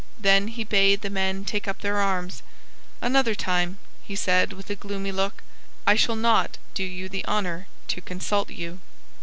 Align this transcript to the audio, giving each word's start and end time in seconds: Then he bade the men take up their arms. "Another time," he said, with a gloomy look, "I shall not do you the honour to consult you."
Then 0.17 0.47
he 0.47 0.63
bade 0.63 1.01
the 1.01 1.11
men 1.11 1.45
take 1.45 1.67
up 1.67 1.81
their 1.81 1.97
arms. 1.97 2.41
"Another 3.03 3.35
time," 3.35 3.77
he 4.01 4.15
said, 4.15 4.51
with 4.51 4.67
a 4.71 4.75
gloomy 4.75 5.11
look, 5.11 5.43
"I 5.85 5.93
shall 5.95 6.15
not 6.15 6.57
do 6.73 6.83
you 6.83 7.07
the 7.07 7.23
honour 7.27 7.67
to 7.89 8.01
consult 8.01 8.49
you." 8.49 8.79